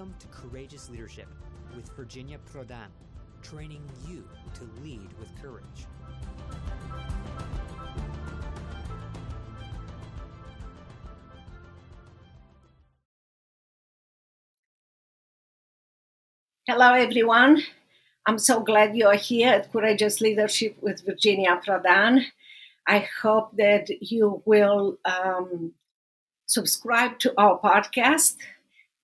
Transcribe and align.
Welcome 0.00 0.16
to 0.20 0.28
Courageous 0.28 0.88
Leadership 0.88 1.26
with 1.76 1.94
Virginia 1.94 2.38
Prodan, 2.50 2.88
training 3.42 3.82
you 4.08 4.26
to 4.54 4.64
lead 4.82 5.10
with 5.18 5.28
courage. 5.42 5.84
Hello, 16.66 16.94
everyone. 16.94 17.62
I'm 18.24 18.38
so 18.38 18.60
glad 18.60 18.96
you 18.96 19.06
are 19.06 19.16
here 19.16 19.52
at 19.52 19.70
Courageous 19.70 20.22
Leadership 20.22 20.78
with 20.80 21.04
Virginia 21.04 21.60
Prodan. 21.62 22.24
I 22.88 23.06
hope 23.20 23.54
that 23.58 23.90
you 24.00 24.40
will 24.46 24.98
um, 25.04 25.74
subscribe 26.46 27.18
to 27.18 27.34
our 27.38 27.60
podcast 27.60 28.36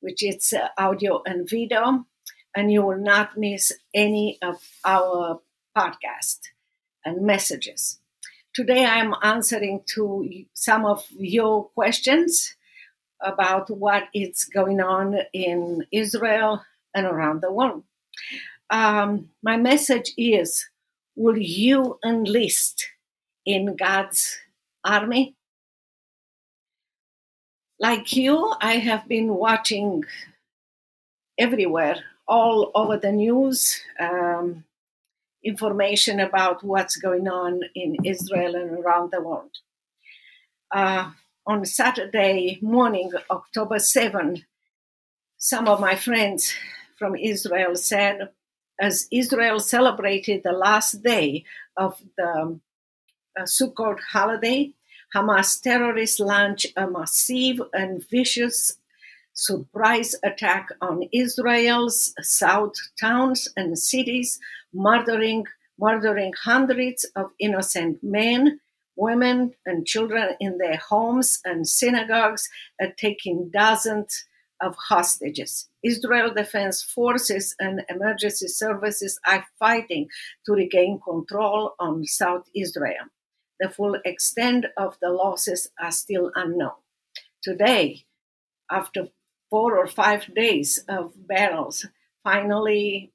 which 0.00 0.22
is 0.22 0.52
uh, 0.52 0.68
audio 0.78 1.22
and 1.26 1.48
video, 1.48 2.06
and 2.54 2.72
you 2.72 2.82
will 2.82 2.98
not 2.98 3.36
miss 3.36 3.72
any 3.94 4.38
of 4.42 4.56
our 4.84 5.40
podcast 5.76 6.40
and 7.04 7.22
messages. 7.22 7.98
Today 8.54 8.86
I'm 8.86 9.14
answering 9.22 9.82
to 9.94 10.28
some 10.54 10.86
of 10.86 11.06
your 11.10 11.68
questions 11.70 12.54
about 13.20 13.70
what 13.70 14.04
is 14.14 14.44
going 14.44 14.80
on 14.80 15.18
in 15.32 15.84
Israel 15.92 16.62
and 16.94 17.06
around 17.06 17.42
the 17.42 17.52
world. 17.52 17.84
Um, 18.70 19.28
my 19.42 19.56
message 19.56 20.12
is 20.16 20.68
Will 21.14 21.38
you 21.38 21.98
enlist 22.04 22.86
in 23.46 23.76
God's 23.76 24.38
army? 24.84 25.35
Like 27.78 28.16
you, 28.16 28.54
I 28.60 28.76
have 28.76 29.06
been 29.06 29.34
watching 29.34 30.04
everywhere, 31.38 31.96
all 32.26 32.70
over 32.74 32.96
the 32.96 33.12
news, 33.12 33.80
um, 34.00 34.64
information 35.44 36.18
about 36.20 36.64
what's 36.64 36.96
going 36.96 37.28
on 37.28 37.60
in 37.74 37.96
Israel 38.04 38.56
and 38.56 38.78
around 38.78 39.12
the 39.12 39.20
world. 39.20 39.50
Uh, 40.74 41.10
on 41.46 41.64
Saturday 41.64 42.58
morning, 42.60 43.12
October 43.30 43.78
7, 43.78 44.44
some 45.38 45.68
of 45.68 45.80
my 45.80 45.94
friends 45.94 46.54
from 46.98 47.14
Israel 47.14 47.76
said, 47.76 48.30
as 48.80 49.06
Israel 49.12 49.60
celebrated 49.60 50.42
the 50.42 50.52
last 50.52 51.02
day 51.02 51.44
of 51.76 52.02
the 52.16 52.58
uh, 53.38 53.42
Sukkot 53.42 54.00
holiday, 54.00 54.72
Hamas 55.14 55.60
terrorists 55.60 56.20
launched 56.20 56.72
a 56.76 56.90
massive 56.90 57.60
and 57.72 58.04
vicious 58.08 58.76
surprise 59.32 60.14
attack 60.24 60.68
on 60.80 61.08
Israel's 61.12 62.14
south 62.22 62.74
towns 62.98 63.48
and 63.56 63.78
cities, 63.78 64.38
murdering 64.72 65.44
murdering 65.78 66.32
hundreds 66.42 67.04
of 67.16 67.30
innocent 67.38 67.98
men, 68.02 68.60
women, 68.96 69.52
and 69.66 69.86
children 69.86 70.34
in 70.40 70.56
their 70.58 70.76
homes 70.76 71.40
and 71.44 71.68
synagogues, 71.68 72.48
and 72.78 72.94
taking 72.96 73.50
dozens 73.52 74.24
of 74.62 74.74
hostages. 74.88 75.68
Israel 75.84 76.32
Defense 76.32 76.82
Forces 76.82 77.54
and 77.60 77.82
emergency 77.90 78.48
services 78.48 79.20
are 79.26 79.44
fighting 79.58 80.08
to 80.46 80.52
regain 80.52 80.98
control 80.98 81.74
on 81.78 82.04
South 82.06 82.48
Israel. 82.54 83.04
The 83.60 83.68
full 83.68 83.96
extent 84.04 84.66
of 84.76 84.98
the 85.00 85.10
losses 85.10 85.70
are 85.80 85.90
still 85.90 86.30
unknown. 86.34 86.78
Today, 87.42 88.04
after 88.70 89.08
four 89.50 89.78
or 89.78 89.86
five 89.86 90.34
days 90.34 90.84
of 90.88 91.14
battles, 91.26 91.86
finally 92.24 93.12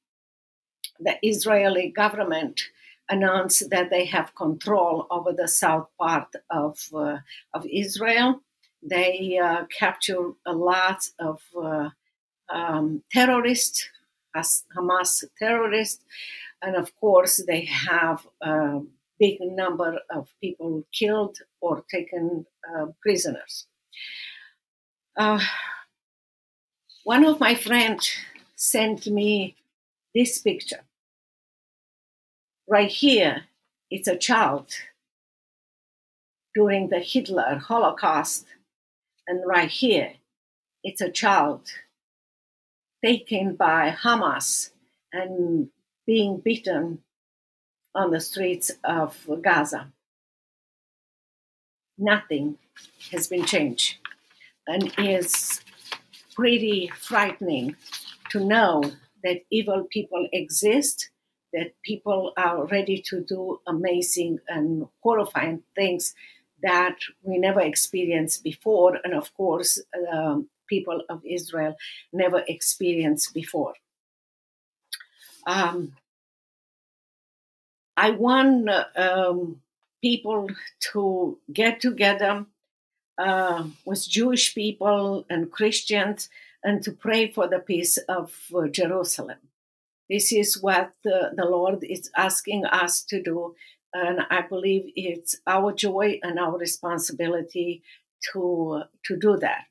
the 1.00 1.18
Israeli 1.22 1.90
government 1.90 2.62
announced 3.10 3.70
that 3.72 3.90
they 3.90 4.06
have 4.06 4.36
control 4.36 5.06
over 5.12 5.34
the 5.34 5.48
south 5.48 5.88
part 6.00 6.30
of, 6.50 6.80
uh, 6.96 7.18
of 7.54 7.66
Israel. 7.66 8.42
They 8.82 9.38
uh, 9.38 9.66
captured 9.78 10.34
a 10.46 10.54
lot 10.54 11.04
of 11.20 11.42
uh, 11.62 11.90
um, 12.50 13.04
terrorists, 13.12 13.90
Hamas 14.36 15.24
terrorists, 15.38 16.04
and 16.62 16.76
of 16.76 16.96
course, 16.96 17.44
they 17.46 17.66
have 17.66 18.26
um, 18.42 18.90
big 19.22 19.38
number 19.40 20.00
of 20.10 20.28
people 20.42 20.84
killed 20.92 21.38
or 21.62 21.84
taken 21.92 22.44
uh, 22.68 22.88
prisoners. 23.04 23.68
Uh, 25.16 25.40
one 27.04 27.24
of 27.24 27.40
my 27.40 27.54
friends 27.54 28.12
sent 28.56 29.06
me 29.06 29.56
this 30.16 30.40
picture. 30.40 30.82
Right 32.68 32.90
here, 32.90 33.44
it's 33.92 34.08
a 34.08 34.18
child 34.18 34.74
during 36.56 36.90
the 36.90 37.00
Hitler 37.00 37.60
Holocaust, 37.60 38.48
and 39.28 39.46
right 39.46 39.70
here, 39.70 40.14
it's 40.84 41.02
a 41.02 41.12
child 41.12 41.62
taken 43.06 43.56
by 43.56 43.96
Hamas 44.04 44.72
and 45.14 45.70
being 46.08 46.42
beaten 46.44 47.04
on 47.94 48.12
the 48.12 48.20
streets 48.20 48.72
of 48.84 49.18
Gaza. 49.42 49.92
Nothing 51.98 52.58
has 53.12 53.28
been 53.28 53.46
changed, 53.46 53.98
and 54.68 54.94
is 54.98 55.62
pretty 56.36 56.92
frightening 57.00 57.76
to 58.30 58.40
know 58.40 58.82
that 59.24 59.42
evil 59.52 59.86
people 59.90 60.28
exist, 60.32 61.10
that 61.54 61.74
people 61.84 62.34
are 62.38 62.66
ready 62.66 63.02
to 63.08 63.22
do 63.22 63.60
amazing 63.68 64.40
and 64.48 64.88
horrifying 65.04 65.62
things 65.76 66.16
that 66.64 66.96
we 67.24 67.38
never 67.38 67.62
experienced 67.62 68.44
before, 68.44 69.00
and 69.04 69.14
of 69.14 69.34
course, 69.36 69.82
um, 70.12 70.48
people 70.68 71.02
of 71.10 71.22
Israel 71.26 71.76
never 72.14 72.44
experienced 72.48 73.34
before. 73.34 73.74
Um, 75.46 75.94
I 77.98 78.12
want 78.12 78.70
um, 78.96 79.62
people 80.02 80.48
to 80.92 81.38
get 81.52 81.80
together 81.82 82.46
uh, 83.18 83.66
with 83.86 84.10
Jewish 84.10 84.56
people 84.56 85.26
and 85.30 85.52
Christians 85.52 86.30
and 86.64 86.84
to 86.84 86.92
pray 86.92 87.32
for 87.32 87.48
the 87.48 87.60
peace 87.60 87.98
of 88.10 88.34
uh, 88.56 88.68
Jerusalem. 88.68 89.38
This 90.10 90.32
is 90.32 90.62
what 90.62 90.92
the, 91.04 91.32
the 91.36 91.46
Lord 91.46 91.84
is 91.84 92.12
asking 92.16 92.66
us 92.66 93.02
to 93.04 93.22
do, 93.22 93.56
and 93.94 94.22
I 94.30 94.42
believe 94.42 94.92
it's 94.96 95.38
our 95.48 95.72
joy 95.72 96.20
and 96.22 96.38
our 96.38 96.58
responsibility 96.58 97.82
to 98.34 98.84
to 99.06 99.18
do 99.18 99.38
that. 99.38 99.66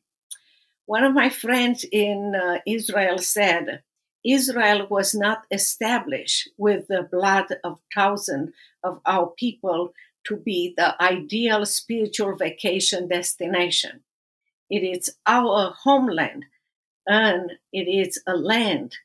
One 0.86 1.04
of 1.04 1.14
my 1.14 1.28
friends 1.28 1.84
in 1.92 2.34
uh, 2.34 2.59
Israel 2.66 3.19
said, 3.19 3.82
Israel 4.25 4.86
was 4.91 5.14
not 5.14 5.47
established 5.50 6.48
with 6.58 6.88
the 6.88 7.08
blood 7.10 7.47
of 7.64 7.81
thousands 7.94 8.53
of 8.84 9.00
our 9.06 9.28
people 9.28 9.94
to 10.25 10.36
be 10.36 10.75
the 10.76 11.00
ideal 11.03 11.64
spiritual 11.64 12.36
vacation 12.36 13.09
destination. 13.09 14.03
It 14.69 14.80
is 14.80 15.16
our 15.26 15.75
homeland 15.82 16.47
and 17.06 17.53
it 17.72 17.88
is 17.88 18.22
a 18.26 18.36
land 18.36 18.97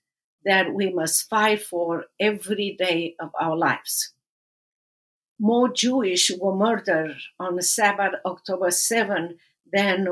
that 0.43 0.73
we 0.73 0.91
must 0.91 1.29
fight 1.29 1.63
for 1.63 2.05
every 2.19 2.75
day 2.77 3.15
of 3.19 3.31
our 3.39 3.57
lives. 3.57 4.13
More 5.39 5.69
Jewish 5.69 6.31
were 6.39 6.55
murdered 6.55 7.17
on 7.39 7.61
Sabbath, 7.61 8.13
October 8.25 8.71
7, 8.71 9.37
than 9.71 10.07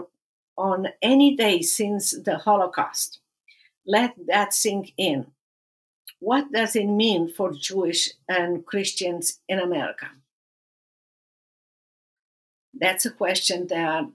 on 0.57 0.88
any 1.01 1.36
day 1.36 1.62
since 1.62 2.12
the 2.12 2.39
Holocaust. 2.39 3.19
Let 3.85 4.13
that 4.27 4.53
sink 4.53 4.94
in. 4.97 5.27
What 6.19 6.51
does 6.51 6.75
it 6.75 6.85
mean 6.85 7.27
for 7.31 7.51
Jewish 7.51 8.12
and 8.30 8.65
Christians 8.65 9.39
in 9.50 9.59
America? 9.59 10.07
That's 12.74 13.06
a 13.06 13.12
question 13.12 13.68
that 13.68 14.06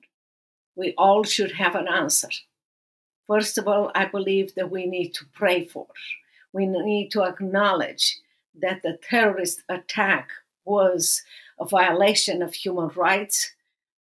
we 0.74 0.94
all 0.96 1.24
should 1.24 1.52
have 1.52 1.74
an 1.74 1.86
answer. 1.86 2.28
First 3.26 3.58
of 3.58 3.68
all, 3.68 3.92
I 3.94 4.06
believe 4.06 4.54
that 4.54 4.70
we 4.70 4.86
need 4.86 5.12
to 5.14 5.26
pray 5.34 5.66
for. 5.66 5.86
We 6.52 6.66
need 6.66 7.10
to 7.10 7.24
acknowledge 7.24 8.18
that 8.58 8.82
the 8.82 8.98
terrorist 9.02 9.62
attack 9.68 10.30
was 10.64 11.22
a 11.60 11.66
violation 11.66 12.40
of 12.42 12.54
human 12.54 12.88
rights, 12.88 13.52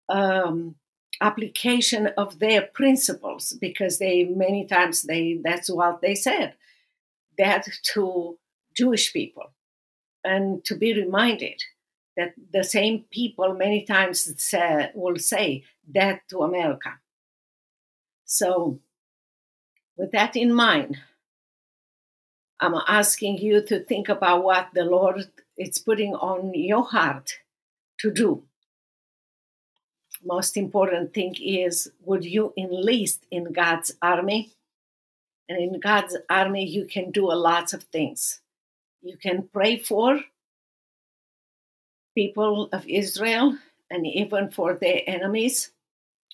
um, 0.10 0.76
application 1.22 2.08
of 2.18 2.40
their 2.40 2.62
principles 2.62 3.54
because 3.60 4.00
they 4.00 4.26
many 4.26 4.66
times 4.66 5.04
they 5.04 5.40
that's 5.44 5.70
what 5.70 6.02
they 6.02 6.16
said 6.16 6.54
that 7.38 7.68
to 7.84 8.38
jewish 8.76 9.14
people 9.14 9.52
and 10.24 10.64
to 10.66 10.76
be 10.76 10.94
reminded 10.94 11.62
that 12.16 12.34
the 12.52 12.64
same 12.64 13.06
people 13.12 13.54
many 13.54 13.86
times 13.86 14.34
say, 14.42 14.92
will 14.94 15.18
say 15.18 15.64
that 15.94 16.22
to 16.30 16.42
america 16.42 17.00
so 18.26 18.80
With 19.98 20.12
that 20.12 20.36
in 20.36 20.54
mind, 20.54 21.00
I'm 22.60 22.76
asking 22.88 23.40
you 23.40 23.62
to 23.64 23.84
think 23.84 24.10
about 24.10 24.44
what 24.44 24.70
the 24.74 24.86
Lord 24.86 25.30
is 25.58 25.80
putting 25.80 26.14
on 26.16 26.54
your 26.54 26.84
heart 26.84 27.40
to 28.00 28.12
do. 28.12 28.44
Most 30.24 30.58
important 30.58 31.14
thing 31.14 31.36
is 31.42 31.92
would 32.02 32.26
you 32.26 32.54
enlist 32.58 33.26
in 33.32 33.54
God's 33.54 33.94
army? 34.02 34.52
And 35.50 35.60
in 35.60 35.80
God's 35.80 36.18
army, 36.30 36.66
you 36.66 36.86
can 36.86 37.12
do 37.12 37.32
a 37.32 37.42
lot 37.50 37.74
of 37.74 37.84
things. 37.84 38.42
You 39.02 39.18
can 39.18 39.48
pray 39.54 39.78
for 39.78 40.20
people 42.16 42.68
of 42.74 42.86
Israel 42.88 43.58
and 43.90 44.06
even 44.06 44.50
for 44.50 44.74
their 44.74 45.02
enemies, 45.08 45.72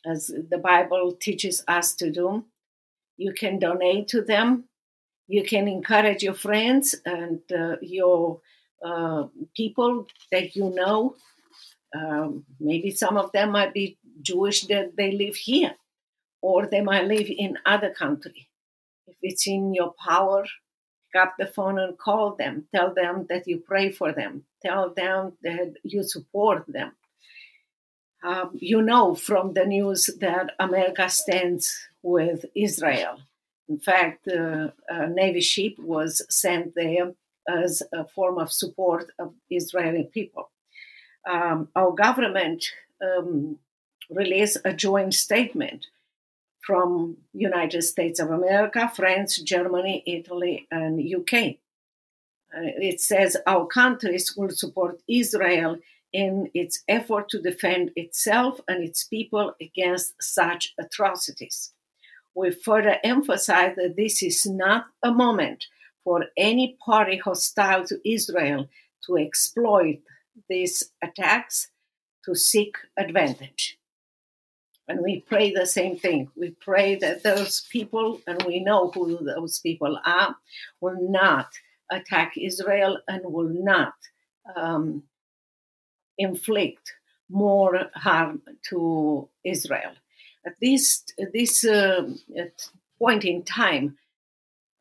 as 0.05 0.31
the 0.49 0.57
Bible 0.57 1.13
teaches 1.19 1.63
us 1.67 1.93
to 1.95 2.09
do. 2.09 2.45
You 3.17 3.33
can 3.33 3.59
donate 3.59 4.07
to 4.09 4.21
them. 4.21 4.65
You 5.27 5.43
can 5.43 5.67
encourage 5.67 6.23
your 6.23 6.33
friends 6.33 6.95
and 7.05 7.39
uh, 7.51 7.75
your 7.81 8.41
uh, 8.83 9.27
people 9.55 10.07
that 10.31 10.55
you 10.55 10.69
know. 10.69 11.15
Um, 11.93 12.45
maybe 12.59 12.91
some 12.91 13.17
of 13.17 13.31
them 13.31 13.51
might 13.51 13.73
be 13.73 13.97
Jewish 14.21 14.65
that 14.67 14.95
they 14.97 15.11
live 15.11 15.35
here, 15.35 15.75
or 16.41 16.65
they 16.65 16.81
might 16.81 17.05
live 17.05 17.27
in 17.29 17.57
other 17.65 17.91
country. 17.91 18.47
If 19.07 19.17
it's 19.21 19.47
in 19.47 19.73
your 19.73 19.93
power, 20.03 20.43
pick 20.43 21.21
up 21.21 21.35
the 21.37 21.45
phone 21.45 21.77
and 21.77 21.97
call 21.97 22.35
them. 22.35 22.65
Tell 22.73 22.93
them 22.93 23.27
that 23.29 23.47
you 23.47 23.57
pray 23.59 23.91
for 23.91 24.11
them. 24.11 24.45
Tell 24.65 24.89
them 24.89 25.33
that 25.43 25.75
you 25.83 26.03
support 26.03 26.65
them. 26.67 26.93
Um, 28.23 28.51
you 28.53 28.81
know 28.81 29.15
from 29.15 29.53
the 29.53 29.65
news 29.65 30.09
that 30.21 30.51
America 30.57 31.09
stands 31.09 31.89
with 32.01 32.45
Israel. 32.55 33.19
In 33.67 33.79
fact, 33.79 34.27
uh, 34.27 34.69
a 34.87 35.07
Navy 35.09 35.41
ship 35.41 35.77
was 35.77 36.25
sent 36.29 36.73
there 36.75 37.13
as 37.47 37.83
a 37.93 38.05
form 38.05 38.37
of 38.37 38.51
support 38.51 39.11
of 39.19 39.33
Israeli 39.49 40.09
people. 40.13 40.49
Um, 41.29 41.69
our 41.75 41.91
government 41.91 42.65
um, 43.01 43.57
released 44.09 44.57
a 44.65 44.73
joint 44.73 45.13
statement 45.13 45.87
from 46.61 47.17
United 47.33 47.81
States 47.81 48.19
of 48.19 48.31
America, 48.31 48.91
France, 48.95 49.37
Germany, 49.41 50.03
Italy, 50.05 50.67
and 50.71 50.99
UK. 50.99 51.57
Uh, 52.55 52.69
it 52.77 53.01
says 53.01 53.35
our 53.47 53.65
countries 53.65 54.33
will 54.37 54.49
support 54.49 55.01
Israel 55.07 55.77
in 56.13 56.49
its 56.53 56.83
effort 56.87 57.27
to 57.29 57.41
defend 57.41 57.91
itself 57.95 58.61
and 58.67 58.83
its 58.83 59.03
people 59.03 59.53
against 59.59 60.13
such 60.21 60.73
atrocities. 60.79 61.73
We 62.35 62.51
further 62.51 62.97
emphasize 63.03 63.75
that 63.75 63.95
this 63.95 64.21
is 64.23 64.45
not 64.45 64.85
a 65.03 65.11
moment 65.11 65.65
for 66.03 66.25
any 66.37 66.77
party 66.85 67.17
hostile 67.17 67.85
to 67.85 67.99
Israel 68.09 68.69
to 69.05 69.17
exploit 69.17 69.99
these 70.49 70.91
attacks 71.01 71.69
to 72.25 72.35
seek 72.35 72.77
advantage. 72.97 73.77
And 74.87 75.01
we 75.01 75.21
pray 75.21 75.51
the 75.51 75.65
same 75.65 75.97
thing. 75.97 76.29
We 76.35 76.51
pray 76.59 76.95
that 76.95 77.23
those 77.23 77.61
people, 77.71 78.19
and 78.27 78.43
we 78.43 78.59
know 78.59 78.91
who 78.91 79.23
those 79.23 79.59
people 79.59 79.97
are, 80.05 80.35
will 80.81 81.09
not 81.09 81.47
attack 81.91 82.33
Israel 82.37 82.99
and 83.07 83.21
will 83.23 83.49
not 83.49 83.93
um, 84.55 85.03
inflict 86.17 86.93
more 87.29 87.89
harm 87.95 88.41
to 88.69 89.29
Israel. 89.43 89.93
At 90.45 90.55
this, 90.59 91.03
this 91.33 91.63
uh, 91.63 92.09
at 92.37 92.67
point 92.99 93.23
in 93.23 93.43
time, 93.43 93.97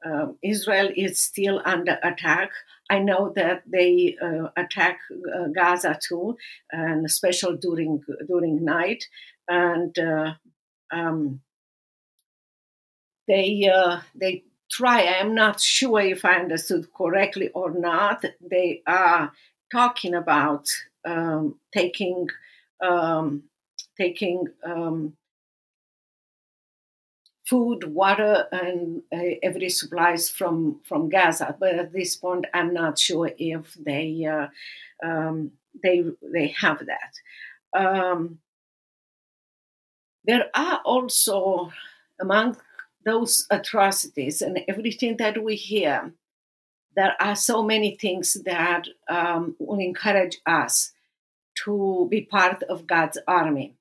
uh, 0.05 0.29
Israel 0.43 0.91
is 0.97 1.21
still 1.21 1.61
under 1.65 1.99
attack. 2.03 2.51
I 2.91 2.99
know 2.99 3.33
that 3.37 3.63
they 3.67 4.17
uh, 4.21 4.49
attack 4.57 4.99
uh, 5.35 5.49
Gaza 5.55 5.99
too, 6.03 6.37
and 6.71 7.07
especially 7.07 7.59
during 7.59 8.03
during 8.27 8.65
night. 8.65 9.05
And 9.49 9.97
uh, 9.99 10.35
um, 10.93 11.41
they 13.29 13.71
uh, 13.73 14.01
they 14.15 14.45
try. 14.71 15.01
I 15.03 15.21
am 15.21 15.35
not 15.35 15.61
sure 15.61 16.01
if 16.01 16.25
I 16.25 16.35
understood 16.35 16.93
correctly 16.93 17.49
or 17.51 17.71
not. 17.71 18.25
They 18.41 18.83
are 18.87 19.33
talking 19.71 20.15
about 20.15 20.69
um, 21.05 21.59
taking 21.73 22.29
um, 22.81 23.45
taking 23.97 24.49
um, 24.65 25.17
food, 27.53 27.85
water, 27.85 28.47
and 28.51 29.03
uh, 29.15 29.37
every 29.43 29.69
supplies 29.69 30.31
from 30.31 30.81
from 30.89 31.11
Gaza. 31.11 31.55
But 31.61 31.75
at 31.75 31.93
this 31.93 32.17
point, 32.17 32.47
I'm 32.55 32.73
not 32.73 32.99
sure 32.99 33.31
if 33.37 33.75
they 33.75 34.25
uh, 34.25 34.47
um, 35.07 35.53
they 35.83 36.03
they 36.35 36.49
have 36.63 36.81
that. 36.93 37.13
Um, 37.79 38.39
there 40.25 40.47
are 40.55 40.81
also 40.85 41.71
among 42.19 42.57
those 43.05 43.47
atrocities 43.51 44.41
and 44.41 44.61
everything 44.67 45.19
that 45.19 45.45
we 45.45 45.57
hear, 45.57 46.13
there 46.97 47.17
are 47.21 47.37
so 47.37 47.63
many 47.63 47.97
things 47.97 48.35
that 48.45 48.85
um, 49.11 49.57
will 49.59 49.81
encourage 49.81 50.39
us 50.47 50.93
to 51.65 52.07
be 52.11 52.23
part 52.23 52.63
of 52.63 52.87
God's 52.87 53.19
army. 53.27 53.75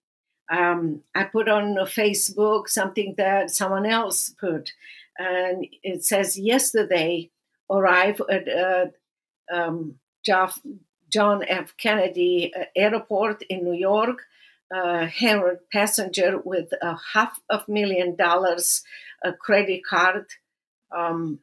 Um, 0.52 1.04
I 1.16 1.24
put 1.24 1.48
on 1.48 1.76
Facebook 1.76 2.68
something 2.68 3.16
that 3.18 3.52
someone 3.52 3.86
else 3.86 4.30
put, 4.30 4.74
and 5.18 5.66
it 5.82 6.04
says, 6.04 6.38
Yesterday 6.38 7.30
arrived 7.70 8.22
at 8.30 8.50
uh, 8.50 8.86
um, 9.54 9.96
John 10.26 11.44
F. 11.48 11.76
Kennedy 11.78 12.54
uh, 12.54 12.66
Airport 12.76 13.44
in 13.44 13.64
New 13.64 13.78
York. 13.78 14.24
Uh, 14.74 15.06
Haredi 15.06 15.58
passenger 15.72 16.40
with 16.46 16.72
a 16.82 16.98
half 17.14 17.42
a 17.50 17.62
million 17.68 18.16
dollars 18.16 18.84
a 19.22 19.34
credit 19.34 19.82
card 19.86 20.26
um, 20.96 21.40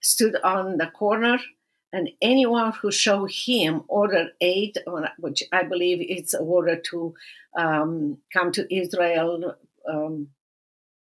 stood 0.00 0.34
on 0.42 0.76
the 0.76 0.88
corner 0.88 1.38
and 1.92 2.10
anyone 2.20 2.72
who 2.72 2.90
showed 2.90 3.30
him 3.30 3.84
order 3.88 4.28
eight, 4.40 4.76
which 5.18 5.42
I 5.52 5.62
believe 5.62 5.98
it's 6.00 6.34
order 6.34 6.76
to 6.90 7.14
um, 7.56 8.18
come 8.32 8.52
to 8.52 8.74
Israel, 8.74 9.54
um, 9.88 10.28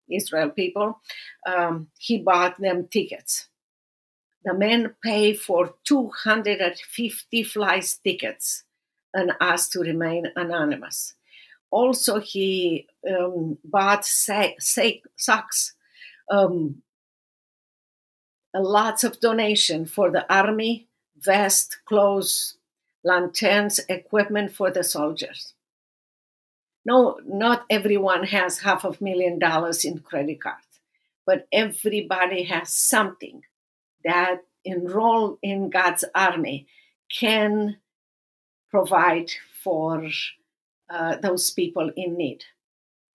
Israel 0.09 0.49
people, 0.49 1.01
um, 1.45 1.87
he 1.97 2.19
bought 2.19 2.59
them 2.59 2.87
tickets. 2.87 3.47
The 4.45 4.53
man 4.53 4.95
paid 5.03 5.39
for 5.39 5.75
250 5.83 7.43
flight 7.43 7.95
tickets 8.03 8.63
and 9.13 9.33
asked 9.41 9.73
to 9.73 9.81
remain 9.81 10.27
anonymous. 10.37 11.15
Also, 11.69 12.21
he 12.21 12.87
um, 13.09 13.57
bought 13.65 14.05
sa- 14.05 14.55
sa- 14.57 15.01
socks 15.17 15.73
um, 16.31 16.81
lots 18.53 19.03
of 19.03 19.19
donation 19.19 19.85
for 19.85 20.11
the 20.11 20.31
army, 20.33 20.87
vest, 21.17 21.77
clothes, 21.85 22.57
lanterns, 23.03 23.79
equipment 23.89 24.53
for 24.53 24.71
the 24.71 24.83
soldiers. 24.83 25.53
No, 26.85 27.19
not 27.25 27.65
everyone 27.69 28.23
has 28.25 28.59
half 28.59 28.83
a 28.85 28.95
million 29.01 29.39
dollars 29.39 29.83
in 29.83 29.99
credit 29.99 30.41
card, 30.41 30.55
but 31.25 31.47
everybody 31.51 32.43
has 32.43 32.69
something 32.69 33.43
that 34.03 34.43
enroll 34.63 35.37
in 35.41 35.69
God's 35.69 36.05
army 36.15 36.67
can 37.09 37.77
provide 38.69 39.31
for 39.63 40.09
uh, 40.89 41.17
those 41.17 41.51
people 41.51 41.91
in 41.95 42.15
need. 42.15 42.45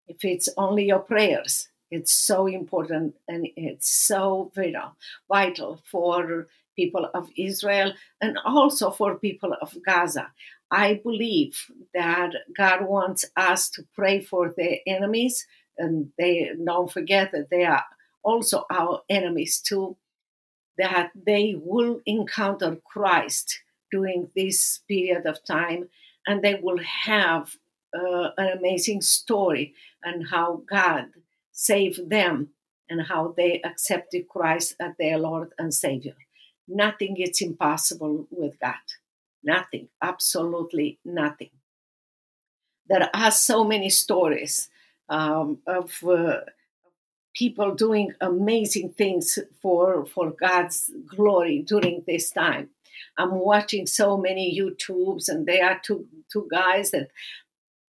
If 0.07 0.25
it's 0.25 0.49
only 0.57 0.87
your 0.87 0.99
prayers, 0.99 1.69
it's 1.93 2.13
so 2.13 2.47
important 2.47 3.15
and 3.29 3.47
it's 3.55 3.91
so 3.91 4.51
vital, 4.55 4.97
vital 5.29 5.83
for 5.91 6.49
people 6.75 7.09
of 7.13 7.29
Israel 7.37 7.93
and 8.21 8.39
also 8.47 8.91
for 8.91 9.19
people 9.19 9.55
of 9.61 9.77
Gaza. 9.85 10.33
I 10.71 11.01
believe 11.05 11.67
that 11.93 12.31
God 12.57 12.87
wants 12.87 13.27
us 13.37 13.69
to 13.73 13.85
pray 13.95 14.23
for 14.23 14.55
their 14.57 14.79
enemies, 14.87 15.47
and 15.77 16.09
they 16.17 16.51
don't 16.65 16.91
forget 16.91 17.31
that 17.33 17.51
they 17.51 17.67
are 17.67 17.85
also 18.23 18.65
our 18.71 19.03
enemies 19.11 19.61
too. 19.61 19.99
That 20.79 21.11
they 21.15 21.55
will 21.63 22.01
encounter 22.07 22.79
Christ 22.91 23.61
during 23.91 24.31
this 24.35 24.81
period 24.89 25.27
of 25.27 25.45
time, 25.45 25.91
and 26.27 26.41
they 26.41 26.55
will 26.55 26.81
have 27.05 27.57
uh, 27.95 28.31
an 28.39 28.57
amazing 28.57 29.03
story 29.03 29.75
and 30.03 30.29
how 30.29 30.63
God 30.71 31.11
saved 31.53 32.11
them 32.11 32.49
and 32.89 33.07
how 33.07 33.35
they 33.37 33.61
accepted 33.63 34.29
Christ 34.29 34.75
as 34.81 34.93
their 34.99 35.19
Lord 35.19 35.53
and 35.59 35.73
Savior. 35.73 36.15
Nothing 36.69 37.17
is 37.19 37.41
impossible 37.41 38.27
with 38.31 38.59
God. 38.61 38.75
Nothing, 39.45 39.89
absolutely 40.03 40.99
nothing. 41.05 41.51
There 42.89 43.09
are 43.15 43.31
so 43.31 43.65
many 43.65 43.91
stories 43.91 44.69
um, 45.09 45.59
of 45.67 46.03
uh, 46.05 46.41
people 47.35 47.75
doing 47.75 48.13
amazing 48.21 48.91
things 48.91 49.39
for 49.61 50.05
for 50.07 50.31
God's 50.31 50.91
glory 51.07 51.65
during 51.67 52.05
this 52.07 52.31
time. 52.31 52.71
I'm 53.19 53.35
watching 53.35 53.87
so 53.87 54.17
many 54.17 54.59
YouTubes, 54.59 55.29
and 55.29 55.47
there 55.47 55.65
are 55.69 55.81
two 55.83 56.07
two 56.33 56.49
guys 56.51 56.91
that 56.93 57.09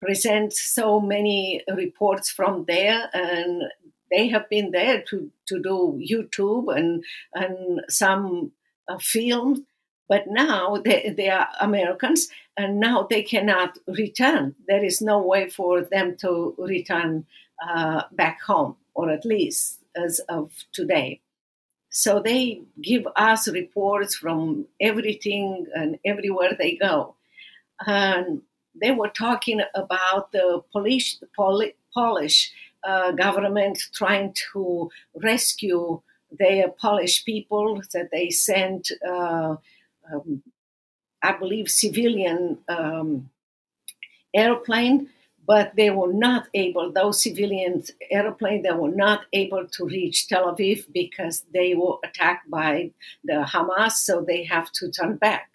present 0.00 0.52
so 0.52 1.00
many 1.00 1.62
reports 1.74 2.30
from 2.30 2.64
there, 2.66 3.08
and 3.12 3.64
they 4.10 4.28
have 4.28 4.48
been 4.48 4.70
there 4.70 5.02
to 5.10 5.30
to 5.46 5.62
do 5.62 6.00
YouTube 6.00 6.74
and 6.76 7.04
and 7.34 7.82
some 7.88 8.52
uh, 8.88 8.98
film. 8.98 9.66
But 10.08 10.26
now 10.26 10.76
they, 10.84 11.14
they 11.16 11.30
are 11.30 11.48
Americans, 11.60 12.28
and 12.56 12.80
now 12.80 13.06
they 13.08 13.22
cannot 13.22 13.78
return. 13.86 14.56
There 14.66 14.84
is 14.84 15.00
no 15.00 15.22
way 15.22 15.48
for 15.48 15.82
them 15.82 16.16
to 16.16 16.54
return 16.58 17.26
uh, 17.66 18.02
back 18.10 18.42
home, 18.42 18.76
or 18.94 19.10
at 19.10 19.24
least 19.24 19.80
as 19.94 20.20
of 20.28 20.50
today. 20.72 21.20
So 21.90 22.20
they 22.20 22.62
give 22.80 23.06
us 23.16 23.48
reports 23.48 24.14
from 24.14 24.66
everything 24.80 25.66
and 25.74 25.98
everywhere 26.04 26.56
they 26.58 26.76
go. 26.76 27.16
And 27.86 28.42
they 28.74 28.90
were 28.90 29.08
talking 29.08 29.60
about 29.74 30.32
the 30.32 30.62
Polish, 30.72 31.16
Poli- 31.36 31.76
Polish 31.92 32.52
uh, 32.84 33.12
government 33.12 33.78
trying 33.94 34.34
to 34.52 34.90
rescue 35.14 36.00
their 36.38 36.68
Polish 36.68 37.24
people 37.24 37.82
that 37.92 38.10
they 38.12 38.30
sent, 38.30 38.90
uh, 39.06 39.56
um, 40.12 40.42
I 41.22 41.32
believe, 41.32 41.68
civilian 41.68 42.58
um, 42.68 43.30
airplane 44.34 45.08
but 45.46 45.74
they 45.74 45.90
were 45.90 46.12
not 46.12 46.46
able, 46.54 46.92
those 46.92 47.20
civilian 47.20 47.82
airplanes, 48.08 48.62
they 48.62 48.70
were 48.70 48.94
not 49.06 49.22
able 49.32 49.66
to 49.66 49.84
reach 49.84 50.28
Tel 50.28 50.54
Aviv 50.54 50.84
because 50.92 51.44
they 51.52 51.74
were 51.74 51.96
attacked 52.04 52.48
by 52.48 52.92
the 53.24 53.44
Hamas, 53.52 53.94
so 53.94 54.22
they 54.22 54.44
have 54.44 54.70
to 54.72 54.92
turn 54.92 55.16
back. 55.16 55.50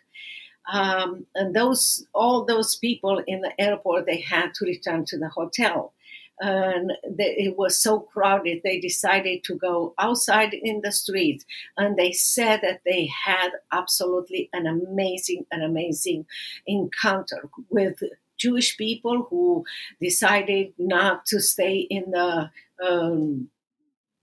Um, 0.72 1.26
and 1.36 1.56
those, 1.56 2.06
all 2.14 2.46
those 2.46 2.76
people 2.76 3.22
in 3.28 3.42
the 3.42 3.60
airport, 3.60 4.06
they 4.06 4.22
had 4.22 4.54
to 4.56 4.66
return 4.66 5.06
to 5.06 5.18
the 5.18 5.30
hotel. 5.30 5.94
And 6.40 6.92
they, 7.10 7.36
it 7.38 7.58
was 7.58 7.82
so 7.82 8.00
crowded, 8.00 8.62
they 8.64 8.80
decided 8.80 9.44
to 9.46 9.56
go 9.56 9.94
outside 9.98 10.54
in 10.54 10.82
the 10.82 10.92
street. 10.92 11.46
And 11.78 11.96
they 11.96 12.12
said 12.12 12.60
that 12.62 12.82
they 12.86 13.10
had 13.26 13.52
absolutely 13.72 14.50
an 14.52 14.68
amazing, 14.68 15.46
an 15.52 15.62
amazing 15.62 16.26
encounter 16.68 17.50
with 17.70 18.04
Jewish 18.38 18.78
people 18.78 19.28
who 19.30 19.66
decided 20.02 20.74
not 20.78 21.26
to 21.28 21.40
stay 21.40 21.78
in 21.78 22.12
the 22.12 22.50
um, 22.86 23.50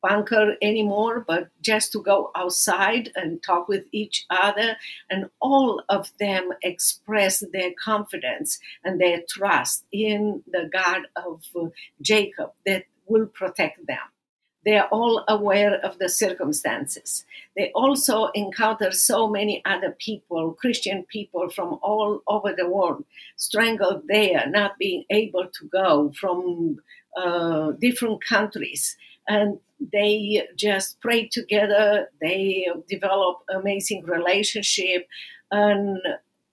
bunker 0.02 0.56
anymore, 0.60 1.24
but 1.26 1.48
just 1.60 1.92
to 1.92 2.02
go 2.02 2.30
outside 2.34 3.10
and 3.14 3.42
talk 3.42 3.68
with 3.68 3.84
each 3.92 4.26
other. 4.28 4.76
And 5.08 5.30
all 5.40 5.82
of 5.88 6.12
them 6.18 6.50
expressed 6.62 7.44
their 7.52 7.72
confidence 7.82 8.58
and 8.84 9.00
their 9.00 9.22
trust 9.28 9.84
in 9.92 10.42
the 10.46 10.68
God 10.72 11.02
of 11.16 11.42
uh, 11.56 11.68
Jacob 12.00 12.52
that 12.66 12.84
will 13.06 13.26
protect 13.26 13.86
them. 13.86 13.98
They 14.64 14.76
are 14.76 14.88
all 14.92 15.24
aware 15.26 15.74
of 15.74 15.98
the 15.98 16.08
circumstances. 16.08 17.24
They 17.56 17.72
also 17.74 18.26
encounter 18.26 18.92
so 18.92 19.28
many 19.28 19.60
other 19.64 19.90
people, 19.98 20.52
Christian 20.52 21.04
people 21.04 21.48
from 21.50 21.78
all 21.82 22.22
over 22.28 22.52
the 22.56 22.68
world, 22.68 23.04
strangled 23.36 24.04
there, 24.06 24.44
not 24.48 24.78
being 24.78 25.04
able 25.10 25.46
to 25.46 25.66
go 25.66 26.12
from 26.18 26.78
uh, 27.16 27.72
different 27.72 28.24
countries. 28.24 28.96
And 29.26 29.58
they 29.92 30.46
just 30.56 31.00
pray 31.00 31.28
together. 31.28 32.08
They 32.20 32.68
develop 32.88 33.38
amazing 33.48 34.04
relationship, 34.04 35.06
and 35.50 35.98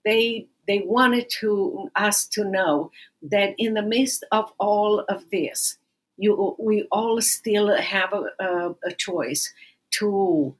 they 0.05 0.47
they 0.67 0.81
wanted 0.85 1.29
to 1.41 1.89
us 1.95 2.27
to 2.27 2.43
know 2.43 2.91
that 3.21 3.55
in 3.57 3.73
the 3.73 3.81
midst 3.81 4.23
of 4.31 4.51
all 4.59 4.99
of 5.09 5.29
this, 5.31 5.77
you 6.17 6.55
we 6.59 6.87
all 6.91 7.21
still 7.21 7.75
have 7.75 8.13
a, 8.13 8.43
a, 8.43 8.75
a 8.85 8.91
choice 8.91 9.53
to 9.91 10.55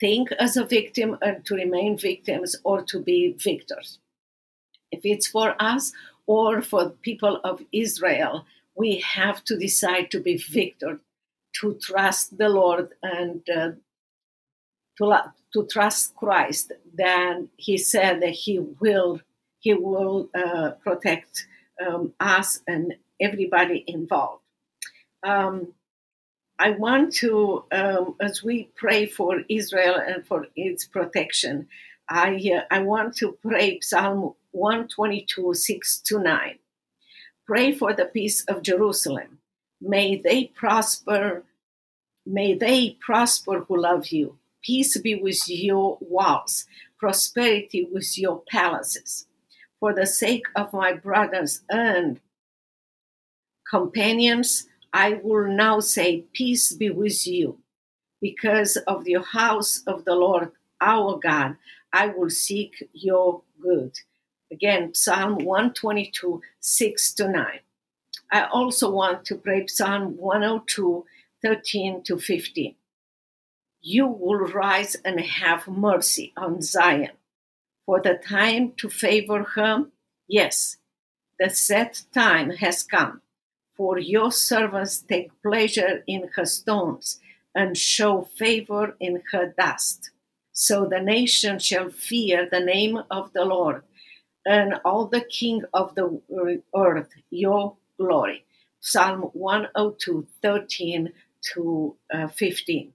think 0.00 0.30
as 0.32 0.56
a 0.56 0.64
victim 0.64 1.16
and 1.22 1.44
to 1.44 1.54
remain 1.54 1.98
victims 1.98 2.56
or 2.64 2.82
to 2.82 3.00
be 3.00 3.34
victors. 3.38 3.98
If 4.90 5.00
it's 5.04 5.26
for 5.26 5.54
us 5.60 5.92
or 6.26 6.62
for 6.62 6.90
people 7.02 7.40
of 7.44 7.62
Israel, 7.72 8.46
we 8.74 8.98
have 8.98 9.42
to 9.44 9.58
decide 9.58 10.10
to 10.12 10.20
be 10.20 10.36
victor, 10.36 11.00
to 11.60 11.74
trust 11.82 12.38
the 12.38 12.48
Lord 12.48 12.90
and 13.02 13.42
uh, 13.50 13.70
to, 14.98 15.32
to 15.52 15.66
trust 15.66 16.14
Christ. 16.16 16.72
Then 16.94 17.48
He 17.56 17.78
said 17.78 18.22
that 18.22 18.30
He 18.30 18.58
will 18.58 19.20
He 19.60 19.74
will 19.74 20.28
uh, 20.34 20.72
protect 20.82 21.46
um, 21.84 22.12
us 22.20 22.60
and 22.66 22.94
everybody 23.20 23.84
involved 23.86 24.42
um, 25.22 25.72
I 26.58 26.70
want 26.70 27.14
to, 27.16 27.64
um, 27.72 28.16
as 28.20 28.42
we 28.42 28.70
pray 28.74 29.06
for 29.06 29.42
Israel 29.48 29.96
and 29.96 30.26
for 30.26 30.46
its 30.56 30.84
protection, 30.86 31.68
I, 32.08 32.40
uh, 32.56 32.62
I 32.74 32.80
want 32.80 33.16
to 33.18 33.38
pray 33.42 33.80
Psalm 33.80 34.34
122, 34.52 35.54
6 35.54 35.98
to 36.00 36.18
9. 36.18 36.58
Pray 37.46 37.72
for 37.72 37.92
the 37.92 38.06
peace 38.06 38.44
of 38.44 38.62
Jerusalem. 38.62 39.37
May 39.80 40.16
they 40.16 40.46
prosper. 40.46 41.44
May 42.26 42.54
they 42.54 42.96
prosper 43.00 43.60
who 43.60 43.80
love 43.80 44.08
you. 44.08 44.38
Peace 44.62 44.98
be 44.98 45.14
with 45.14 45.48
your 45.48 45.98
walls, 46.00 46.66
prosperity 46.98 47.88
with 47.90 48.18
your 48.18 48.42
palaces. 48.50 49.26
For 49.80 49.94
the 49.94 50.06
sake 50.06 50.46
of 50.56 50.72
my 50.72 50.92
brothers 50.92 51.62
and 51.70 52.20
companions, 53.70 54.66
I 54.92 55.20
will 55.22 55.46
now 55.46 55.80
say, 55.80 56.24
Peace 56.32 56.72
be 56.72 56.90
with 56.90 57.26
you. 57.26 57.58
Because 58.20 58.76
of 58.78 59.04
the 59.04 59.22
house 59.22 59.82
of 59.86 60.04
the 60.04 60.16
Lord 60.16 60.50
our 60.80 61.18
God, 61.18 61.56
I 61.92 62.08
will 62.08 62.30
seek 62.30 62.88
your 62.92 63.42
good. 63.60 63.98
Again, 64.50 64.94
Psalm 64.94 65.44
122, 65.44 66.40
6 66.60 67.14
to 67.14 67.28
9. 67.28 67.46
I 68.30 68.44
also 68.46 68.90
want 68.90 69.24
to 69.26 69.36
pray 69.36 69.66
Psalm 69.66 70.16
102, 70.16 71.04
13 71.42 72.02
to 72.04 72.18
15. 72.18 72.74
You 73.80 74.06
will 74.06 74.38
rise 74.38 74.96
and 74.96 75.20
have 75.20 75.68
mercy 75.68 76.32
on 76.36 76.62
Zion. 76.62 77.12
For 77.86 78.00
the 78.00 78.14
time 78.14 78.72
to 78.78 78.90
favor 78.90 79.44
her, 79.54 79.86
yes, 80.26 80.76
the 81.38 81.48
set 81.48 82.02
time 82.12 82.50
has 82.50 82.82
come 82.82 83.22
for 83.78 83.96
your 83.96 84.32
servants 84.32 85.00
take 85.00 85.30
pleasure 85.40 86.02
in 86.08 86.28
her 86.34 86.44
stones 86.44 87.20
and 87.54 87.78
show 87.78 88.22
favor 88.36 88.96
in 88.98 89.22
her 89.30 89.54
dust. 89.56 90.10
So 90.52 90.84
the 90.84 91.00
nation 91.00 91.60
shall 91.60 91.88
fear 91.88 92.48
the 92.50 92.60
name 92.60 92.98
of 93.08 93.32
the 93.32 93.44
Lord 93.44 93.84
and 94.44 94.74
all 94.84 95.06
the 95.06 95.20
king 95.20 95.62
of 95.72 95.94
the 95.94 96.20
uh, 96.36 96.78
earth 96.78 97.10
your 97.30 97.76
glory. 97.98 98.44
Psalm 98.80 99.22
102, 99.32 100.26
13 100.42 101.12
to 101.54 101.96
uh, 102.12 102.28
15. 102.28 102.92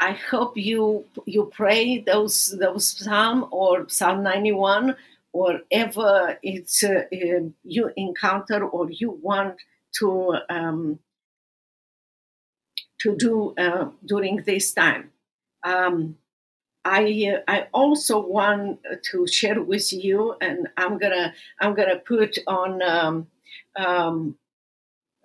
I 0.00 0.12
hope 0.12 0.56
you 0.56 1.04
you 1.26 1.50
pray 1.54 2.00
those 2.00 2.56
those 2.58 2.86
psalm 2.88 3.46
or 3.50 3.86
Psalm 3.88 4.22
91 4.22 4.96
or 5.32 5.60
ever 5.70 6.38
it's 6.42 6.82
uh, 6.82 7.02
uh, 7.12 7.40
you 7.64 7.90
encounter 7.96 8.64
or 8.64 8.90
you 8.90 9.10
want 9.10 9.56
to 9.98 10.36
um, 10.48 10.98
to 13.00 13.16
do 13.16 13.54
uh, 13.58 13.90
during 14.04 14.42
this 14.46 14.72
time. 14.72 15.10
Um, 15.64 16.16
I 16.84 17.42
I 17.46 17.66
also 17.72 18.20
want 18.20 18.80
to 19.10 19.26
share 19.26 19.62
with 19.62 19.92
you, 19.92 20.34
and 20.40 20.68
I'm 20.78 20.96
gonna 20.98 21.34
I'm 21.60 21.74
gonna 21.74 21.98
put 21.98 22.38
on 22.46 22.82
um, 22.82 23.26
um, 23.76 24.36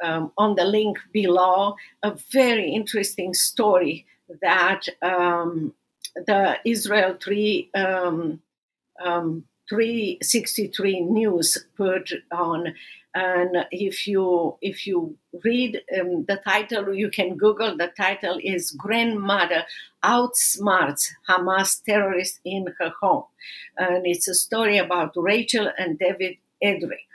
um 0.04 0.32
on 0.38 0.56
the 0.56 0.66
link 0.66 0.98
below 1.14 1.75
a 2.04 2.16
very 2.32 2.72
interesting 2.72 3.34
story 3.34 4.06
that 4.42 4.82
um, 5.02 5.74
the 6.16 6.58
Israel 6.66 7.16
Tree 7.16 7.70
um, 7.75 8.42
363 9.70 11.02
News 11.02 11.66
put 11.75 12.12
on. 12.32 12.74
And 13.14 13.66
if 13.72 14.08
you 14.08 14.58
if 14.62 14.86
you 14.86 15.18
read 15.44 15.82
um, 15.98 16.25
the 16.28 16.36
title, 16.44 16.94
you 16.94 17.10
can 17.10 17.38
Google. 17.38 17.78
The 17.78 17.88
title 17.96 18.38
is 18.44 18.72
"Grandmother 18.72 19.64
Outsmarts 20.04 21.12
Hamas 21.30 21.82
Terrorist 21.82 22.42
in 22.44 22.74
Her 22.78 22.92
Home," 23.02 23.24
and 23.78 24.06
it's 24.06 24.28
a 24.28 24.36
story 24.36 24.78
about 24.78 25.14
Rachel 25.16 25.72
and 25.78 25.98
David 25.98 26.36
Edrick. 26.62 27.08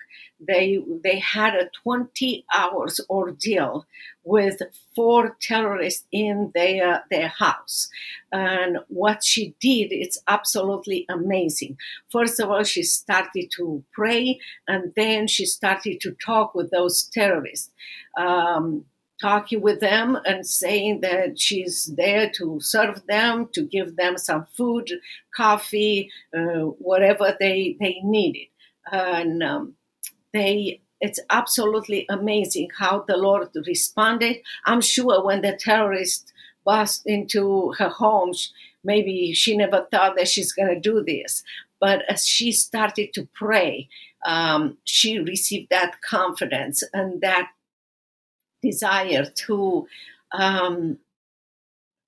They 0.47 0.79
they 1.05 1.19
had 1.19 1.55
a 1.55 1.71
20 1.83 2.45
hours 2.55 3.01
ordeal 3.09 3.87
with 4.25 4.63
four 4.95 5.37
terrorists 5.41 6.07
in 6.13 6.53
their 6.55 7.05
their 7.11 7.29
house. 7.29 7.89
And 8.33 8.79
what 8.89 9.25
she 9.25 9.55
did 9.61 9.93
it's 9.93 10.19
absolutely 10.29 11.07
amazing. 11.09 11.77
First 12.11 12.41
of 12.41 12.51
all 12.51 12.65
she 12.65 12.83
started 12.83 13.51
to 13.57 13.85
pray 13.93 14.39
and 14.69 14.93
then 14.97 15.27
she 15.27 15.47
started 15.47 16.01
to 16.01 16.13
talk 16.13 16.55
with 16.55 16.71
those 16.71 17.05
terrorists 17.05 17.71
um, 18.17 18.85
talking 19.21 19.61
with 19.61 19.81
them 19.81 20.19
and 20.25 20.47
saying 20.47 21.01
that 21.03 21.39
she's 21.39 21.93
there 21.97 22.31
to 22.31 22.59
serve 22.61 23.03
them, 23.07 23.49
to 23.53 23.63
give 23.63 23.97
them 23.97 24.17
some 24.17 24.47
food, 24.57 24.91
coffee, 25.37 26.11
uh, 26.37 26.65
whatever 26.79 27.37
they 27.39 27.77
they 27.81 28.01
needed, 28.03 28.47
and 28.91 29.43
um, 29.43 29.75
they. 30.33 30.81
It's 31.03 31.21
absolutely 31.31 32.05
amazing 32.11 32.69
how 32.79 33.07
the 33.09 33.17
Lord 33.17 33.49
responded. 33.67 34.37
I'm 34.67 34.83
sure 34.83 35.25
when 35.25 35.41
the 35.41 35.57
terrorist 35.57 36.31
bust 36.67 37.03
into 37.07 37.73
her 37.79 37.89
home, 37.89 38.33
maybe 38.85 39.33
she 39.33 39.57
never 39.57 39.87
thought 39.91 40.17
that 40.17 40.29
she's 40.29 40.53
going 40.53 40.69
to 40.69 40.79
do 40.79 41.03
this. 41.03 41.43
But 41.81 42.03
as 42.07 42.27
she 42.27 42.53
started 42.53 43.15
to 43.15 43.27
pray, 43.35 43.89
um, 44.27 44.77
she 44.85 45.19
received 45.19 45.69
that 45.71 46.03
confidence 46.03 46.83
and 46.93 47.23
that 47.23 47.49
desire 48.63 49.25
to 49.25 49.87
um, 50.33 50.99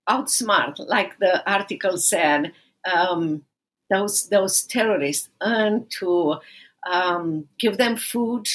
outsmart, 0.09 0.79
like 0.87 1.19
the 1.19 1.51
article 1.51 1.97
said, 1.97 2.53
um, 2.85 3.45
those 3.91 4.29
those 4.29 4.65
terrorists, 4.65 5.29
and 5.41 5.91
to 5.91 6.37
um, 6.91 7.47
give 7.59 7.79
them 7.79 7.97
food. 7.97 8.49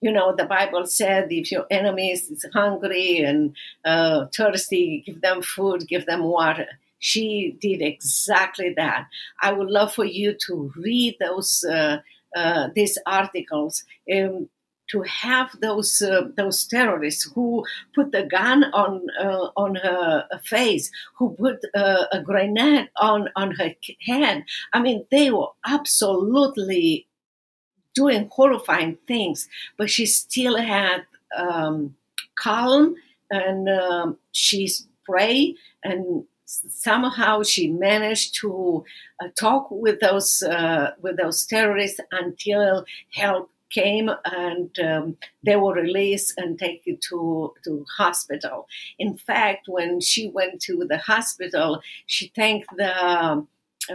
You 0.00 0.12
know, 0.12 0.34
the 0.36 0.44
Bible 0.44 0.86
said, 0.86 1.32
if 1.32 1.50
your 1.50 1.66
enemy 1.70 2.12
is 2.12 2.44
hungry 2.52 3.18
and 3.18 3.56
uh, 3.84 4.26
thirsty, 4.36 5.02
give 5.06 5.22
them 5.22 5.40
food, 5.42 5.88
give 5.88 6.04
them 6.06 6.24
water. 6.24 6.66
She 6.98 7.56
did 7.60 7.80
exactly 7.82 8.74
that. 8.76 9.08
I 9.40 9.52
would 9.52 9.70
love 9.70 9.94
for 9.94 10.04
you 10.04 10.34
to 10.46 10.72
read 10.76 11.16
those 11.20 11.64
uh, 11.64 11.98
uh, 12.36 12.68
these 12.74 12.98
articles. 13.06 13.84
Um, 14.12 14.48
to 14.90 15.00
have 15.02 15.50
those 15.60 16.02
uh, 16.02 16.28
those 16.36 16.66
terrorists 16.66 17.30
who 17.34 17.64
put 17.94 18.12
the 18.12 18.24
gun 18.24 18.64
on 18.72 19.06
uh, 19.18 19.48
on 19.56 19.76
her 19.76 20.26
face, 20.44 20.90
who 21.16 21.34
put 21.38 21.64
uh, 21.74 22.04
a 22.12 22.20
grenade 22.22 22.90
on 22.96 23.28
on 23.34 23.52
her 23.52 23.74
head. 24.06 24.44
I 24.72 24.80
mean, 24.80 25.06
they 25.10 25.30
were 25.30 25.48
absolutely 25.66 27.06
doing 27.94 28.28
horrifying 28.30 28.96
things, 29.06 29.48
but 29.76 29.90
she 29.90 30.06
still 30.06 30.56
had 30.56 31.04
um, 31.36 31.94
calm 32.36 32.96
and 33.30 33.68
um, 33.68 34.18
she 34.32 34.68
and 35.82 36.24
somehow 36.46 37.42
she 37.42 37.68
managed 37.68 38.34
to 38.36 38.84
uh, 39.22 39.28
talk 39.38 39.68
with 39.70 40.00
those 40.00 40.42
uh, 40.42 40.92
with 41.00 41.16
those 41.16 41.46
terrorists 41.46 42.00
until 42.12 42.84
help 43.12 43.50
came 43.70 44.08
and 44.24 44.78
um, 44.78 45.16
they 45.44 45.56
were 45.56 45.74
released 45.74 46.34
and 46.36 46.58
taken 46.58 46.96
to 47.08 47.52
to 47.64 47.84
hospital. 47.96 48.68
In 48.98 49.16
fact, 49.16 49.68
when 49.68 50.00
she 50.00 50.28
went 50.28 50.62
to 50.62 50.84
the 50.88 50.98
hospital, 50.98 51.82
she 52.06 52.28
thanked 52.28 52.68
the 52.76 53.44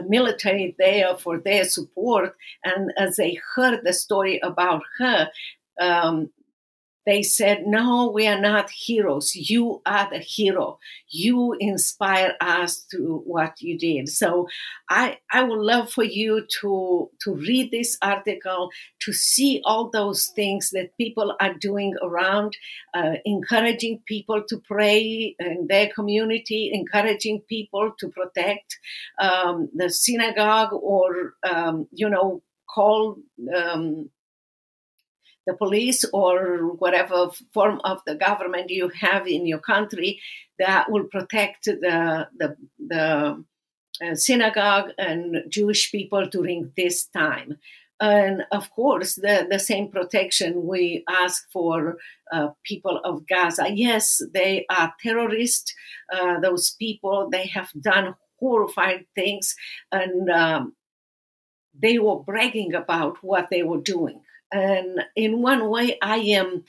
military 0.08 0.76
there 0.78 1.16
for 1.18 1.40
their 1.40 1.66
support. 1.66 2.36
And 2.64 2.92
as 2.98 3.16
they 3.16 3.40
heard 3.56 3.82
the 3.84 3.94
story 3.94 4.40
about 4.44 4.82
her, 5.00 5.30
um, 5.80 6.30
they 7.10 7.24
said, 7.24 7.66
No, 7.66 8.12
we 8.14 8.28
are 8.28 8.40
not 8.40 8.70
heroes. 8.70 9.36
You 9.36 9.82
are 9.84 10.08
the 10.12 10.20
hero. 10.20 10.78
You 11.08 11.56
inspire 11.60 12.36
us 12.40 12.86
to 12.92 13.24
what 13.26 13.60
you 13.62 13.80
did. 13.80 14.10
So 14.10 14.48
I, 14.92 15.18
I 15.32 15.42
would 15.42 15.58
love 15.58 15.92
for 15.92 16.04
you 16.04 16.46
to, 16.62 17.10
to 17.24 17.34
read 17.34 17.72
this 17.72 17.98
article, 18.04 18.70
to 19.02 19.12
see 19.12 19.60
all 19.66 19.90
those 19.90 20.28
things 20.36 20.70
that 20.70 20.96
people 20.98 21.36
are 21.42 21.56
doing 21.56 21.96
around, 22.04 22.56
uh, 22.94 23.14
encouraging 23.26 24.04
people 24.06 24.44
to 24.48 24.62
pray 24.68 25.36
in 25.40 25.66
their 25.68 25.90
community, 25.90 26.70
encouraging 26.72 27.42
people 27.50 27.92
to 27.98 28.10
protect 28.10 28.78
um, 29.20 29.68
the 29.74 29.90
synagogue 29.90 30.74
or, 30.74 31.34
um, 31.44 31.88
you 31.92 32.08
know, 32.08 32.44
call 32.70 33.18
um, 33.58 34.12
the 35.48 35.54
police 35.54 36.06
or 36.14 36.74
whatever 36.76 37.30
form 37.54 37.82
of 37.84 38.02
the 38.06 38.16
government 38.16 38.70
you 38.70 38.90
have 38.90 39.28
in 39.28 39.46
your 39.46 39.60
country 39.60 40.20
that 40.58 40.92
will 40.92 41.06
protect 41.06 41.66
the 41.66 42.28
the, 42.38 42.56
the 42.80 43.44
uh, 44.02 44.16
synagogue 44.16 44.92
and 44.98 45.44
Jewish 45.50 45.92
people 45.92 46.26
during 46.28 46.72
this 46.78 47.06
time. 47.08 47.58
And 48.02 48.46
of 48.52 48.72
course, 48.72 49.16
the, 49.16 49.46
the 49.50 49.60
same 49.60 49.90
protection 49.90 50.66
we 50.66 51.04
ask 51.10 51.50
for 51.52 51.98
uh, 52.32 52.50
people 52.64 53.02
of 53.04 53.28
Gaza. 53.28 53.68
Yes, 53.74 54.22
they 54.34 54.66
are 54.70 54.94
terrorists. 55.04 55.74
Uh, 56.12 56.40
those 56.40 56.76
people, 56.80 57.30
they 57.30 57.48
have 57.48 57.70
done 57.82 58.16
horrifying 58.40 59.06
things, 59.16 59.54
and 59.92 60.30
um, 60.30 60.76
they 61.78 62.00
were 62.00 62.20
bragging 62.24 62.74
about 62.74 63.18
what 63.22 63.50
they 63.52 63.64
were 63.64 63.82
doing. 63.82 64.22
And 64.52 65.02
in 65.16 65.42
one 65.42 65.70
way, 65.70 65.98
I 66.02 66.18
am 66.18 66.64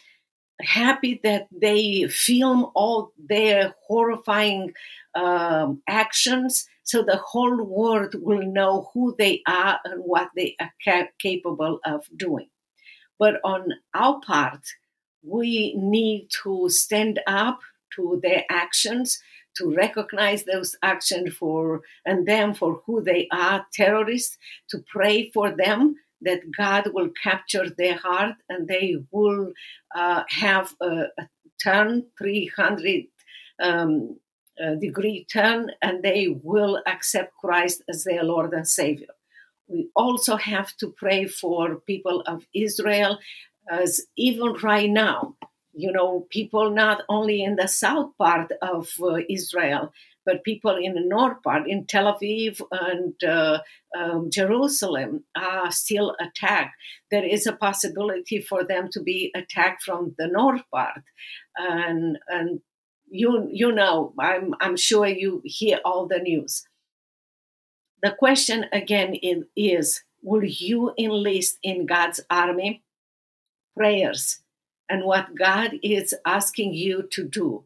happy 0.61 1.21
that 1.25 1.49
they 1.51 2.07
film 2.09 2.71
all 2.75 3.13
their 3.19 3.75
horrifying 3.87 4.75
um, 5.15 5.83
actions 5.89 6.69
so 6.91 7.05
the 7.05 7.19
whole 7.19 7.63
world 7.63 8.17
will 8.21 8.43
know 8.43 8.91
who 8.93 9.15
they 9.17 9.43
are 9.47 9.79
and 9.85 10.03
what 10.03 10.31
they 10.35 10.57
are 10.61 10.73
ca- 10.85 11.13
capable 11.21 11.79
of 11.85 12.05
doing. 12.17 12.49
But 13.17 13.35
on 13.45 13.75
our 13.95 14.21
part, 14.27 14.67
we 15.23 15.75
need 15.77 16.31
to 16.43 16.69
stand 16.69 17.21
up 17.29 17.61
to 17.95 18.19
their 18.25 18.45
actions, 18.51 19.23
to 19.59 19.73
recognize 19.73 20.43
those 20.43 20.75
actions 20.83 21.33
for 21.35 21.83
and 22.05 22.27
them 22.27 22.55
for 22.55 22.83
who 22.87 23.01
they 23.01 23.29
are, 23.31 23.67
terrorists, 23.73 24.37
to 24.71 24.83
pray 24.93 25.31
for 25.31 25.53
them 25.53 25.95
that 26.23 26.41
God 26.57 26.91
will 26.93 27.11
capture 27.23 27.69
their 27.71 27.97
heart 27.97 28.37
and 28.49 28.69
they 28.69 28.97
will 29.11 29.53
uh, 29.95 30.23
have 30.29 30.75
a, 30.81 31.07
a, 31.19 31.29
turn 31.63 32.07
300 32.19 33.05
um, 33.63 34.19
degree 34.81 35.27
turn 35.33 35.71
and 35.83 36.03
they 36.03 36.29
will 36.43 36.83
accept 36.87 37.37
Christ 37.37 37.83
as 37.89 38.05
their 38.05 38.23
Lord 38.23 38.53
and 38.53 38.67
Savior. 38.67 39.09
We 39.69 39.89
also 39.95 40.37
have 40.37 40.77
to 40.79 40.89
pray 40.89 41.27
for 41.27 41.77
people 41.77 42.23
of 42.27 42.45
Israel, 42.55 43.19
as 43.71 44.05
even 44.17 44.55
right 44.63 44.91
now, 44.91 45.37
you 45.73 45.93
know, 45.93 46.27
people 46.31 46.71
not 46.71 47.03
only 47.09 47.43
in 47.43 47.57
the 47.57 47.69
south 47.69 48.11
part 48.19 48.51
of 48.61 48.91
uh, 49.01 49.19
Israel, 49.29 49.93
but 50.31 50.45
people 50.45 50.77
in 50.77 50.95
the 50.95 51.01
north 51.01 51.43
part, 51.43 51.69
in 51.69 51.87
Tel 51.87 52.15
Aviv 52.15 52.61
and 52.71 53.15
uh, 53.25 53.59
um, 53.99 54.31
Jerusalem, 54.31 55.25
are 55.37 55.73
still 55.73 56.15
attacked. 56.21 56.77
There 57.11 57.25
is 57.25 57.49
a 57.49 57.53
possibility 57.53 58.41
for 58.41 58.63
them 58.65 58.89
to 58.93 59.03
be 59.03 59.33
attacked 59.35 59.83
from 59.83 60.15
the 60.19 60.29
north 60.29 60.63
part, 60.73 61.03
and 61.57 62.17
and 62.29 62.61
you 63.11 63.49
you 63.51 63.73
know, 63.73 64.15
I'm 64.21 64.55
I'm 64.61 64.77
sure 64.77 65.09
you 65.09 65.43
hear 65.45 65.81
all 65.85 66.07
the 66.07 66.21
news. 66.21 66.63
The 68.01 68.13
question 68.17 68.67
again 68.73 69.17
is: 69.57 70.05
Will 70.23 70.45
you 70.45 70.95
enlist 70.97 71.59
in 71.65 71.87
God's 71.87 72.21
army? 72.31 72.85
Prayers 73.77 74.41
and 74.89 75.05
what 75.05 75.35
God 75.39 75.75
is 75.83 76.15
asking 76.27 76.75
you 76.75 77.09
to 77.13 77.25
do 77.27 77.65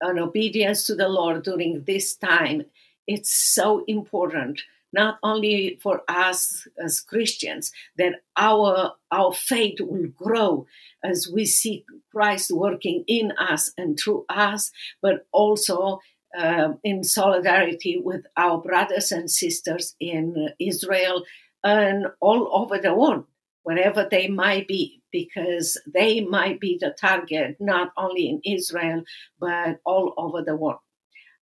and 0.00 0.18
obedience 0.18 0.86
to 0.86 0.94
the 0.94 1.08
Lord 1.08 1.42
during 1.42 1.84
this 1.84 2.14
time, 2.16 2.64
it's 3.06 3.30
so 3.30 3.84
important 3.86 4.62
not 4.92 5.18
only 5.22 5.78
for 5.82 6.02
us 6.08 6.66
as 6.82 7.00
Christians 7.00 7.72
that 7.96 8.22
our 8.36 8.94
our 9.10 9.32
faith 9.32 9.80
will 9.80 10.08
grow 10.08 10.66
as 11.04 11.30
we 11.32 11.44
see 11.44 11.84
Christ 12.10 12.50
working 12.50 13.04
in 13.06 13.32
us 13.32 13.72
and 13.76 13.98
through 13.98 14.24
us, 14.28 14.72
but 15.02 15.26
also 15.32 16.00
uh, 16.36 16.72
in 16.84 17.04
solidarity 17.04 18.00
with 18.02 18.26
our 18.36 18.58
brothers 18.58 19.12
and 19.12 19.30
sisters 19.30 19.94
in 20.00 20.50
Israel 20.58 21.24
and 21.64 22.06
all 22.20 22.48
over 22.52 22.78
the 22.78 22.94
world 22.94 23.24
wherever 23.68 24.08
they 24.10 24.28
might 24.28 24.66
be, 24.66 25.02
because 25.12 25.78
they 25.92 26.22
might 26.22 26.58
be 26.58 26.78
the 26.80 26.88
target 26.98 27.54
not 27.60 27.92
only 27.98 28.26
in 28.30 28.40
Israel, 28.42 29.02
but 29.38 29.78
all 29.84 30.14
over 30.16 30.42
the 30.42 30.56
world. 30.56 30.78